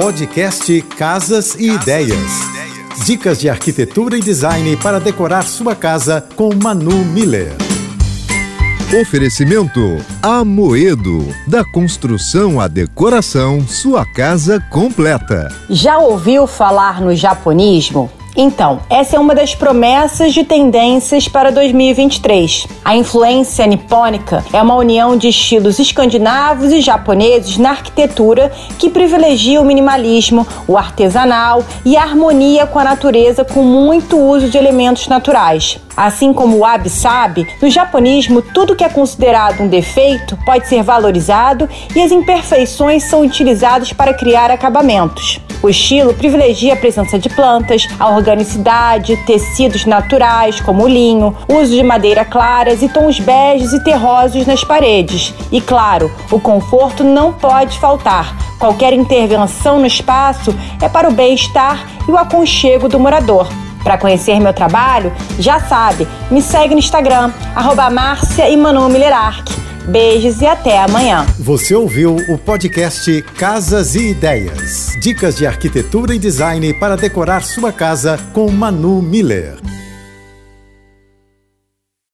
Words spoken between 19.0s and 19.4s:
é uma